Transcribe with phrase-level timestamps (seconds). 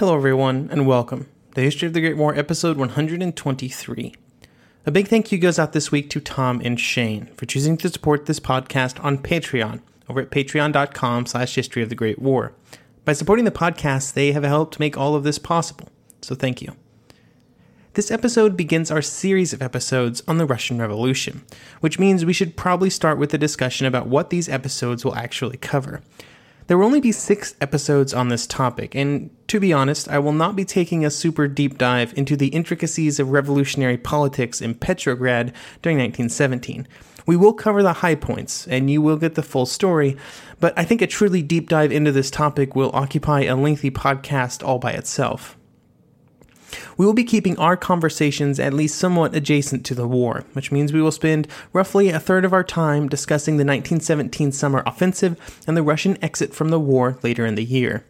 [0.00, 1.28] Hello, everyone, and welcome.
[1.54, 4.14] The History of the Great War, episode 123.
[4.86, 7.90] A big thank you goes out this week to Tom and Shane for choosing to
[7.90, 12.54] support this podcast on Patreon over at patreon.com slash history of the Great War.
[13.04, 15.90] By supporting the podcast, they have helped make all of this possible,
[16.22, 16.74] so thank you.
[17.92, 21.44] This episode begins our series of episodes on the Russian Revolution,
[21.80, 25.58] which means we should probably start with a discussion about what these episodes will actually
[25.58, 26.00] cover.
[26.70, 30.32] There will only be six episodes on this topic, and to be honest, I will
[30.32, 35.52] not be taking a super deep dive into the intricacies of revolutionary politics in Petrograd
[35.82, 36.86] during 1917.
[37.26, 40.16] We will cover the high points, and you will get the full story,
[40.60, 44.64] but I think a truly deep dive into this topic will occupy a lengthy podcast
[44.64, 45.58] all by itself.
[46.96, 50.92] We will be keeping our conversations at least somewhat adjacent to the war, which means
[50.92, 55.36] we will spend roughly a third of our time discussing the 1917 summer offensive
[55.66, 58.04] and the Russian exit from the war later in the year.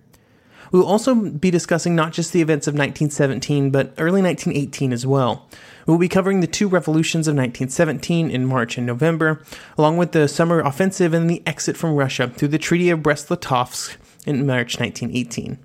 [0.72, 5.04] We will also be discussing not just the events of 1917, but early 1918 as
[5.04, 5.48] well.
[5.86, 9.42] We will be covering the two revolutions of 1917 in March and November,
[9.76, 13.96] along with the summer offensive and the exit from Russia through the Treaty of Brest-Litovsk
[14.26, 15.58] in March 1918.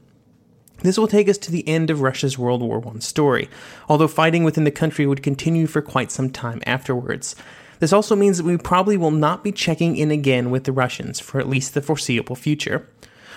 [0.81, 3.49] This will take us to the end of Russia's World War I story,
[3.89, 7.35] although fighting within the country would continue for quite some time afterwards.
[7.79, 11.19] This also means that we probably will not be checking in again with the Russians
[11.19, 12.87] for at least the foreseeable future.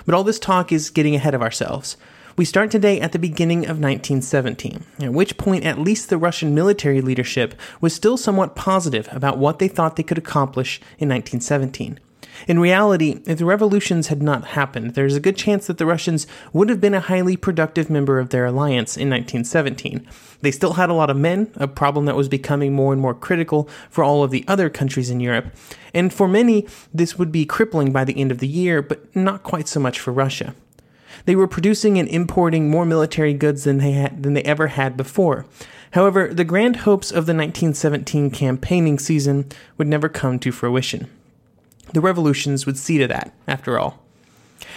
[0.04, 1.96] But all this talk is getting ahead of ourselves.
[2.36, 6.54] We start today at the beginning of 1917, at which point at least the Russian
[6.54, 11.98] military leadership was still somewhat positive about what they thought they could accomplish in 1917.
[12.46, 16.26] In reality, if the revolutions had not happened, there's a good chance that the Russians
[16.52, 20.06] would have been a highly productive member of their alliance in 1917.
[20.40, 23.14] They still had a lot of men, a problem that was becoming more and more
[23.14, 25.52] critical for all of the other countries in Europe,
[25.92, 29.42] and for many, this would be crippling by the end of the year, but not
[29.42, 30.54] quite so much for Russia.
[31.24, 34.96] They were producing and importing more military goods than they had, than they ever had
[34.96, 35.46] before.
[35.92, 41.08] However, the grand hopes of the 1917 campaigning season would never come to fruition.
[41.92, 44.02] The revolutions would see to that, after all.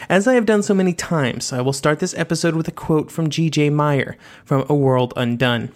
[0.09, 3.11] As I have done so many times, I will start this episode with a quote
[3.11, 3.69] from G.J.
[3.69, 5.71] Meyer from A World Undone.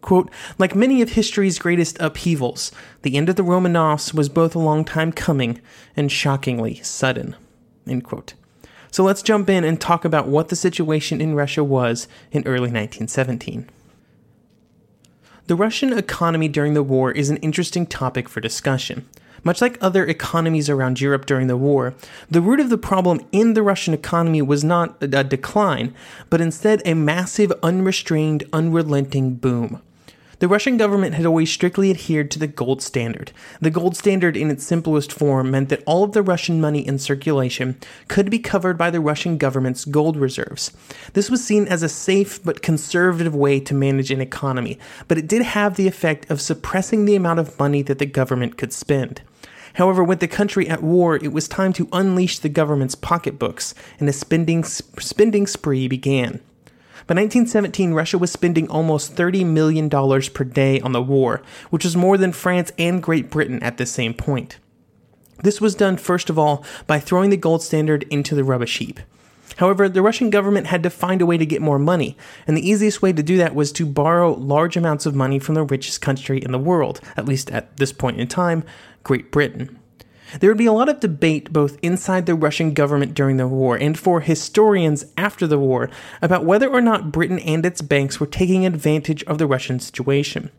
[0.00, 4.58] Quote, like many of history's greatest upheavals, the end of the Romanovs was both a
[4.58, 5.60] long time coming
[5.94, 7.36] and shockingly sudden.
[7.86, 8.34] End quote.
[8.90, 12.70] So let's jump in and talk about what the situation in Russia was in early
[12.70, 13.68] 1917.
[15.46, 19.08] The Russian economy during the war is an interesting topic for discussion.
[19.42, 21.94] Much like other economies around Europe during the war,
[22.30, 25.94] the root of the problem in the Russian economy was not a decline,
[26.28, 29.80] but instead a massive, unrestrained, unrelenting boom.
[30.40, 33.30] The Russian government had always strictly adhered to the gold standard.
[33.60, 36.98] The gold standard, in its simplest form, meant that all of the Russian money in
[36.98, 37.78] circulation
[38.08, 40.72] could be covered by the Russian government's gold reserves.
[41.12, 44.78] This was seen as a safe but conservative way to manage an economy,
[45.08, 48.56] but it did have the effect of suppressing the amount of money that the government
[48.56, 49.20] could spend.
[49.80, 54.06] However, with the country at war, it was time to unleash the government's pocketbooks, and
[54.10, 56.42] a spending, spending spree began.
[57.06, 61.40] By 1917, Russia was spending almost $30 million per day on the war,
[61.70, 64.58] which was more than France and Great Britain at the same point.
[65.42, 69.00] This was done first of all by throwing the gold standard into the rubbish heap.
[69.56, 72.16] However, the Russian government had to find a way to get more money,
[72.46, 75.54] and the easiest way to do that was to borrow large amounts of money from
[75.54, 78.62] the richest country in the world, at least at this point in time,
[79.02, 79.78] Great Britain.
[80.38, 83.76] There would be a lot of debate both inside the Russian government during the war
[83.76, 85.90] and for historians after the war
[86.22, 90.50] about whether or not Britain and its banks were taking advantage of the Russian situation.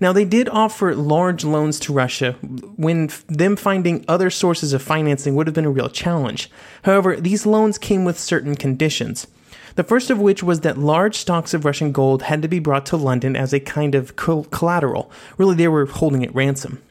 [0.00, 2.32] Now, they did offer large loans to Russia
[2.76, 6.50] when them finding other sources of financing would have been a real challenge.
[6.82, 9.28] However, these loans came with certain conditions.
[9.76, 12.86] The first of which was that large stocks of Russian gold had to be brought
[12.86, 15.10] to London as a kind of collateral.
[15.38, 16.82] Really, they were holding it ransom.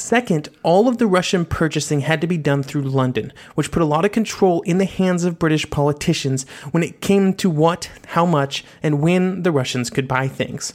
[0.00, 3.84] Second, all of the Russian purchasing had to be done through London, which put a
[3.84, 8.24] lot of control in the hands of British politicians when it came to what, how
[8.24, 10.72] much, and when the Russians could buy things.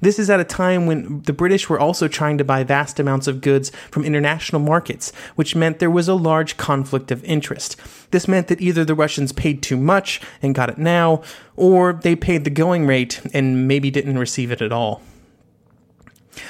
[0.00, 3.26] This is at a time when the British were also trying to buy vast amounts
[3.26, 7.74] of goods from international markets, which meant there was a large conflict of interest.
[8.12, 11.22] This meant that either the Russians paid too much and got it now,
[11.56, 15.02] or they paid the going rate and maybe didn't receive it at all.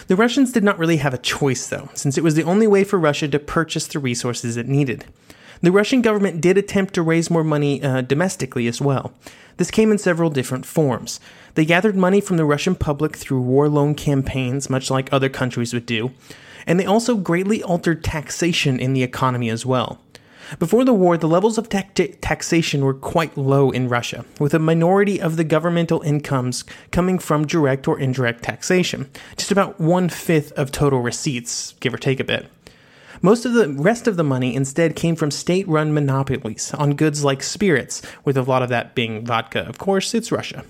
[0.07, 2.85] The Russians did not really have a choice, though, since it was the only way
[2.85, 5.05] for Russia to purchase the resources it needed.
[5.63, 9.13] The Russian government did attempt to raise more money uh, domestically as well.
[9.59, 11.21] This came in several different forms.
[11.55, 15.75] They gathered money from the Russian public through war loan campaigns, much like other countries
[15.75, 16.13] would do,
[16.67, 20.01] and they also greatly altered taxation in the economy as well.
[20.59, 24.59] Before the war, the levels of ta- taxation were quite low in Russia, with a
[24.59, 30.53] minority of the governmental incomes coming from direct or indirect taxation, just about one fifth
[30.53, 32.49] of total receipts, give or take a bit.
[33.23, 37.23] Most of the rest of the money instead came from state run monopolies on goods
[37.23, 39.61] like spirits, with a lot of that being vodka.
[39.61, 40.65] Of course, it's Russia.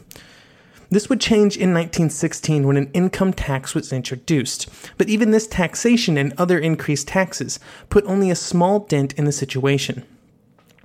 [0.91, 6.19] This would change in 1916 when an income tax was introduced, but even this taxation
[6.19, 7.61] and other increased taxes
[7.91, 10.03] put only a small dent in the situation.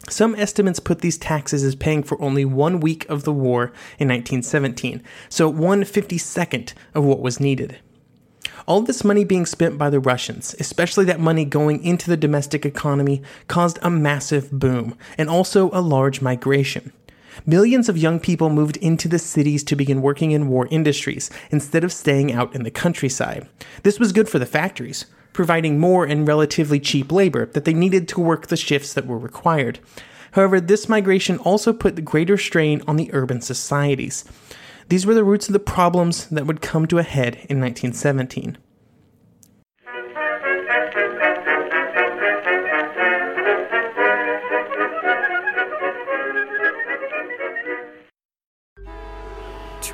[0.08, 4.08] Some estimates put these taxes as paying for only one week of the war in
[4.08, 7.80] 1917, so one fifty second of what was needed.
[8.68, 12.64] All this money being spent by the Russians, especially that money going into the domestic
[12.64, 16.94] economy, caused a massive boom and also a large migration.
[17.46, 21.84] Millions of young people moved into the cities to begin working in war industries instead
[21.84, 23.48] of staying out in the countryside.
[23.84, 28.08] This was good for the factories, providing more and relatively cheap labor that they needed
[28.08, 29.80] to work the shifts that were required.
[30.32, 34.26] However, this migration also put greater strain on the urban societies.
[34.90, 38.58] These were the roots of the problems that would come to a head in 1917.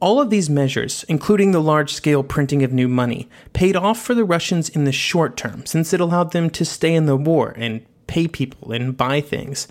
[0.00, 4.14] All of these measures, including the large scale printing of new money, paid off for
[4.14, 7.52] the Russians in the short term, since it allowed them to stay in the war
[7.58, 9.68] and pay people and buy things.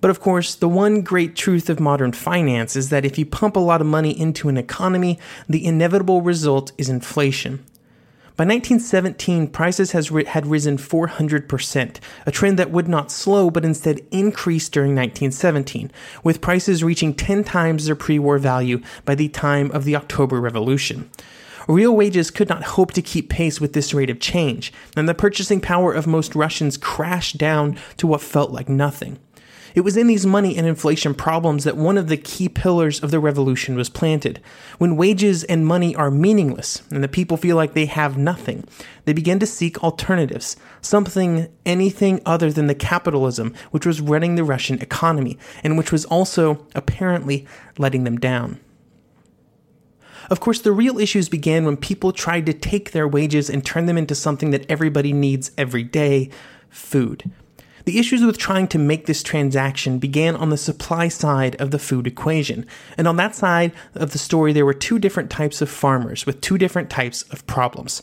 [0.00, 3.56] But of course, the one great truth of modern finance is that if you pump
[3.56, 5.18] a lot of money into an economy,
[5.48, 7.64] the inevitable result is inflation.
[8.36, 13.64] By 1917, prices has ri- had risen 400%, a trend that would not slow but
[13.64, 15.90] instead increase during 1917,
[16.22, 20.38] with prices reaching 10 times their pre war value by the time of the October
[20.38, 21.10] Revolution.
[21.66, 25.14] Real wages could not hope to keep pace with this rate of change, and the
[25.14, 29.18] purchasing power of most Russians crashed down to what felt like nothing.
[29.76, 33.10] It was in these money and inflation problems that one of the key pillars of
[33.10, 34.40] the revolution was planted.
[34.78, 38.64] When wages and money are meaningless and the people feel like they have nothing,
[39.04, 44.44] they begin to seek alternatives, something, anything other than the capitalism which was running the
[44.44, 48.58] Russian economy and which was also apparently letting them down.
[50.30, 53.84] Of course, the real issues began when people tried to take their wages and turn
[53.84, 56.30] them into something that everybody needs every day
[56.70, 57.30] food.
[57.86, 61.78] The issues with trying to make this transaction began on the supply side of the
[61.78, 62.66] food equation.
[62.98, 66.40] And on that side of the story, there were two different types of farmers with
[66.40, 68.02] two different types of problems.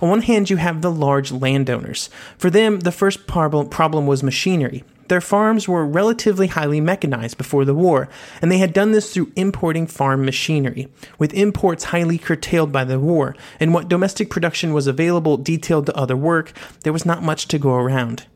[0.00, 2.08] On one hand, you have the large landowners.
[2.38, 4.84] For them, the first problem was machinery.
[5.08, 8.08] Their farms were relatively highly mechanized before the war,
[8.40, 10.86] and they had done this through importing farm machinery,
[11.18, 15.96] with imports highly curtailed by the war, and what domestic production was available detailed to
[15.96, 16.52] other work,
[16.84, 18.26] there was not much to go around.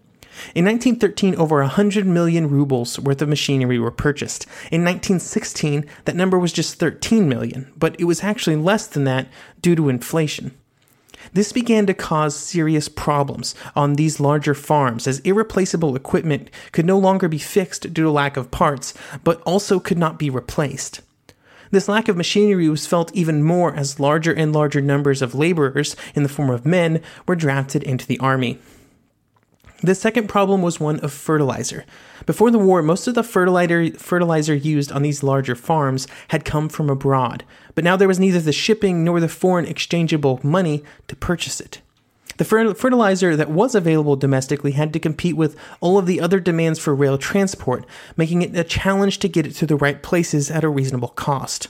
[0.55, 4.45] In 1913, over 100 million rubles worth of machinery were purchased.
[4.71, 9.29] In 1916, that number was just 13 million, but it was actually less than that
[9.61, 10.53] due to inflation.
[11.33, 16.99] This began to cause serious problems on these larger farms as irreplaceable equipment could no
[16.99, 21.03] longer be fixed due to lack of parts, but also could not be replaced.
[21.71, 25.95] This lack of machinery was felt even more as larger and larger numbers of laborers,
[26.17, 28.59] in the form of men, were drafted into the army.
[29.83, 31.87] The second problem was one of fertilizer.
[32.27, 36.69] Before the war, most of the fertilizer, fertilizer used on these larger farms had come
[36.69, 37.45] from abroad,
[37.75, 41.81] but now there was neither the shipping nor the foreign exchangeable money to purchase it.
[42.37, 46.79] The fertilizer that was available domestically had to compete with all of the other demands
[46.79, 47.85] for rail transport,
[48.17, 51.69] making it a challenge to get it to the right places at a reasonable cost.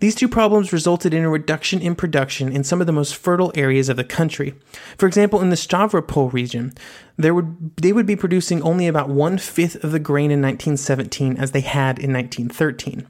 [0.00, 3.52] These two problems resulted in a reduction in production in some of the most fertile
[3.54, 4.54] areas of the country.
[4.98, 6.74] For example, in the Stavropol region,
[7.16, 11.36] there would, they would be producing only about one fifth of the grain in 1917
[11.36, 13.06] as they had in 1913.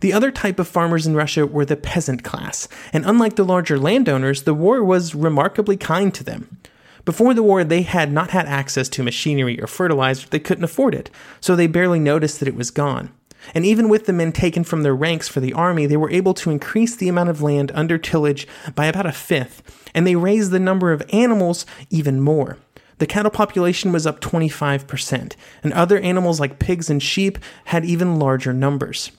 [0.00, 3.78] The other type of farmers in Russia were the peasant class, and unlike the larger
[3.78, 6.58] landowners, the war was remarkably kind to them.
[7.04, 10.94] Before the war, they had not had access to machinery or fertilizer, they couldn't afford
[10.94, 13.12] it, so they barely noticed that it was gone.
[13.52, 16.34] And even with the men taken from their ranks for the army, they were able
[16.34, 19.62] to increase the amount of land under tillage by about a fifth,
[19.94, 22.58] and they raised the number of animals even more.
[22.98, 28.18] The cattle population was up 25%, and other animals like pigs and sheep had even
[28.18, 29.10] larger numbers.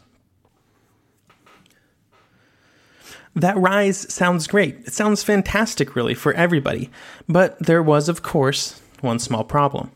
[3.36, 4.79] That rise sounds great.
[4.86, 6.89] It sounds fantastic, really, for everybody.
[7.27, 9.91] But there was, of course, one small problem.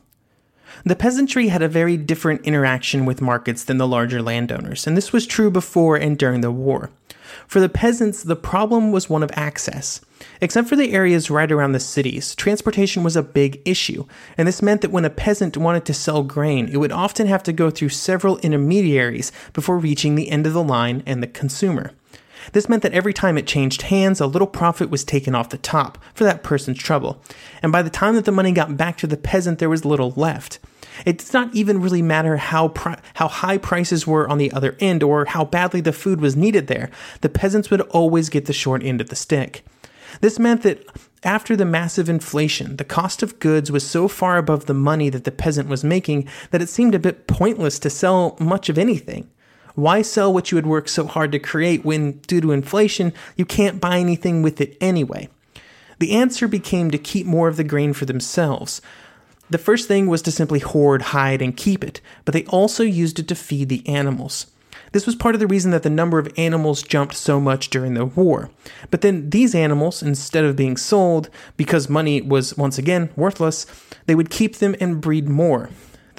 [0.83, 5.11] The peasantry had a very different interaction with markets than the larger landowners, and this
[5.11, 6.89] was true before and during the war.
[7.47, 10.01] For the peasants, the problem was one of access.
[10.41, 14.05] Except for the areas right around the cities, transportation was a big issue,
[14.37, 17.43] and this meant that when a peasant wanted to sell grain, it would often have
[17.43, 21.91] to go through several intermediaries before reaching the end of the line and the consumer.
[22.53, 25.57] This meant that every time it changed hands, a little profit was taken off the
[25.57, 27.21] top for that person's trouble.
[27.61, 30.11] And by the time that the money got back to the peasant, there was little
[30.15, 30.59] left.
[31.05, 32.73] It did not even really matter how
[33.13, 36.67] how high prices were on the other end or how badly the food was needed
[36.67, 36.89] there.
[37.21, 39.63] The peasants would always get the short end of the stick.
[40.21, 40.85] This meant that
[41.23, 45.23] after the massive inflation, the cost of goods was so far above the money that
[45.23, 49.29] the peasant was making that it seemed a bit pointless to sell much of anything.
[49.79, 53.45] Why sell what you had worked so hard to create when, due to inflation, you
[53.45, 55.29] can't buy anything with it anyway?
[55.99, 58.81] The answer became to keep more of the grain for themselves.
[59.49, 63.19] The first thing was to simply hoard, hide, and keep it, but they also used
[63.19, 64.47] it to feed the animals.
[64.91, 67.93] This was part of the reason that the number of animals jumped so much during
[67.93, 68.49] the war.
[68.91, 73.65] But then these animals, instead of being sold because money was once again worthless,
[74.07, 75.69] they would keep them and breed more.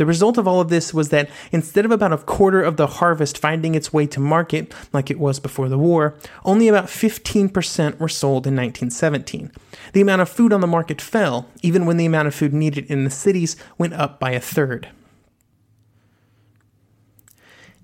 [0.00, 2.86] The result of all of this was that instead of about a quarter of the
[2.86, 7.52] harvest finding its way to market, like it was before the war, only about 15%
[8.00, 9.52] were sold in 1917.
[9.92, 12.86] The amount of food on the market fell, even when the amount of food needed
[12.86, 14.88] in the cities went up by a third.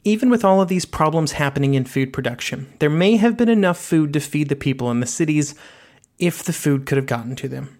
[0.02, 3.76] Even with all of these problems happening in food production, there may have been enough
[3.76, 5.54] food to feed the people in the cities
[6.18, 7.78] if the food could have gotten to them.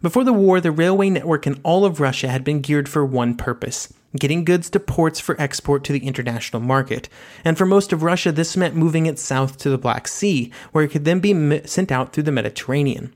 [0.00, 3.36] Before the war, the railway network in all of Russia had been geared for one
[3.36, 7.08] purpose getting goods to ports for export to the international market.
[7.44, 10.84] And for most of Russia, this meant moving it south to the Black Sea, where
[10.84, 13.12] it could then be sent out through the Mediterranean.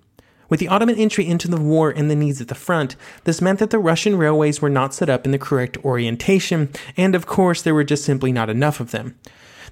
[0.49, 3.59] With the Ottoman entry into the war and the needs at the front, this meant
[3.59, 7.63] that the Russian railways were not set up in the correct orientation, and of course,
[7.63, 9.19] there were just simply not enough of them.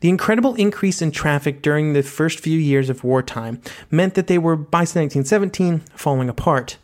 [0.01, 4.37] The incredible increase in traffic during the first few years of wartime meant that they
[4.37, 6.77] were, by 1917, falling apart.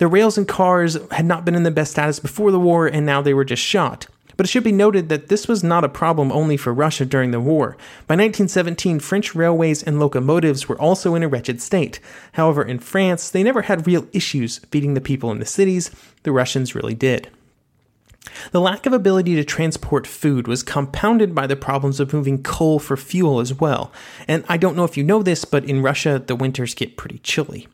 [0.00, 3.04] The rails and cars had not been in the best status before the war, and
[3.04, 4.06] now they were just shot.
[4.34, 7.32] But it should be noted that this was not a problem only for Russia during
[7.32, 7.76] the war.
[8.06, 12.00] By 1917, French railways and locomotives were also in a wretched state.
[12.32, 15.90] However, in France, they never had real issues feeding the people in the cities.
[16.22, 17.28] The Russians really did.
[18.52, 22.78] The lack of ability to transport food was compounded by the problems of moving coal
[22.78, 23.92] for fuel as well.
[24.26, 27.18] And I don't know if you know this, but in Russia, the winters get pretty
[27.18, 27.68] chilly.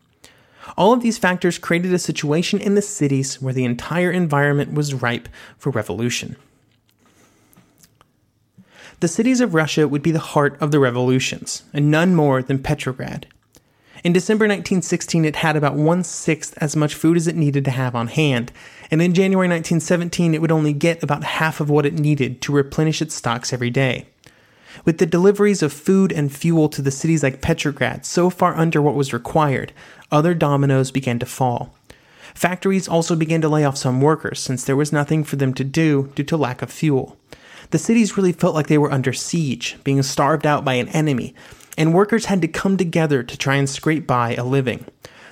[0.76, 4.94] All of these factors created a situation in the cities where the entire environment was
[4.94, 6.36] ripe for revolution.
[9.00, 12.62] The cities of Russia would be the heart of the revolutions, and none more than
[12.62, 13.26] Petrograd.
[14.02, 17.70] In December 1916, it had about one sixth as much food as it needed to
[17.70, 18.52] have on hand,
[18.90, 22.52] and in January 1917, it would only get about half of what it needed to
[22.52, 24.06] replenish its stocks every day.
[24.84, 28.82] With the deliveries of food and fuel to the cities like Petrograd so far under
[28.82, 29.72] what was required,
[30.10, 31.74] other dominoes began to fall.
[32.34, 35.64] Factories also began to lay off some workers since there was nothing for them to
[35.64, 37.16] do due to lack of fuel.
[37.70, 41.34] The cities really felt like they were under siege, being starved out by an enemy,
[41.78, 44.84] and workers had to come together to try and scrape by a living.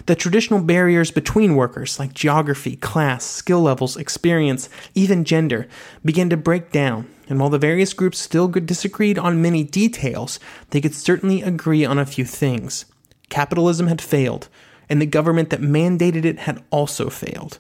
[0.07, 5.67] The traditional barriers between workers, like geography, class, skill levels, experience, even gender,
[6.05, 10.39] began to break down, and while the various groups still disagreed on many details,
[10.71, 12.85] they could certainly agree on a few things.
[13.31, 14.49] Capitalism had failed,
[14.91, 17.59] and the government that mandated it had also failed.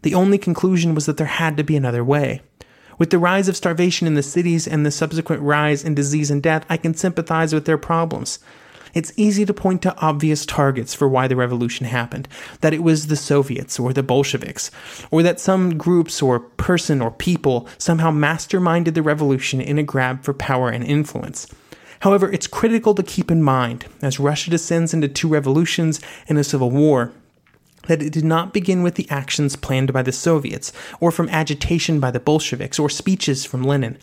[0.00, 2.40] The only conclusion was that there had to be another way.
[2.98, 6.42] With the rise of starvation in the cities and the subsequent rise in disease and
[6.42, 8.38] death, I can sympathize with their problems.
[8.96, 12.28] It's easy to point to obvious targets for why the revolution happened
[12.62, 14.70] that it was the Soviets or the Bolsheviks,
[15.10, 20.24] or that some groups or person or people somehow masterminded the revolution in a grab
[20.24, 21.46] for power and influence.
[22.00, 26.44] However, it's critical to keep in mind, as Russia descends into two revolutions and a
[26.44, 27.12] civil war,
[27.88, 32.00] that it did not begin with the actions planned by the Soviets, or from agitation
[32.00, 33.98] by the Bolsheviks, or speeches from Lenin.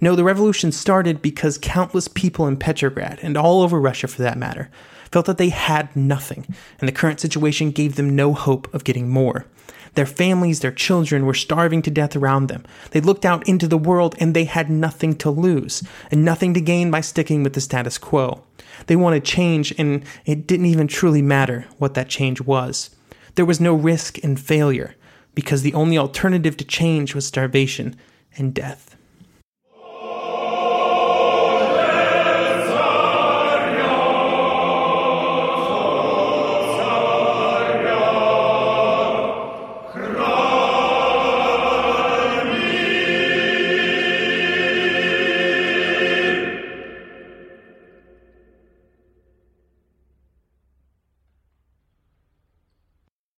[0.00, 4.38] No, the revolution started because countless people in Petrograd, and all over Russia for that
[4.38, 4.70] matter,
[5.10, 6.46] felt that they had nothing,
[6.78, 9.46] and the current situation gave them no hope of getting more.
[9.94, 12.64] Their families, their children were starving to death around them.
[12.90, 16.60] They looked out into the world and they had nothing to lose, and nothing to
[16.60, 18.44] gain by sticking with the status quo.
[18.86, 22.90] They wanted change, and it didn't even truly matter what that change was.
[23.34, 24.94] There was no risk in failure,
[25.34, 27.96] because the only alternative to change was starvation
[28.36, 28.96] and death.